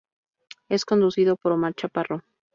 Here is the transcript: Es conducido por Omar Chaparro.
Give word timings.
Es 0.67 0.83
conducido 0.83 1.35
por 1.37 1.51
Omar 1.51 1.75
Chaparro. 1.75 2.23